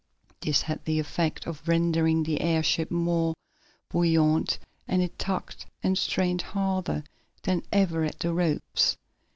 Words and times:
This 0.39 0.63
had 0.63 0.83
the 0.85 0.97
effect 0.97 1.45
of 1.45 1.67
rendering 1.67 2.23
the 2.23 2.41
airship 2.41 2.89
more 2.89 3.35
buoyant, 3.91 4.57
and 4.87 4.99
it 5.03 5.19
tugged 5.19 5.67
and 5.83 5.95
strained 5.95 6.41
harder 6.41 7.03
than 7.43 7.61
ever 7.71 8.03
at 8.03 8.17
the 8.17 8.33
ropes. 8.33 8.97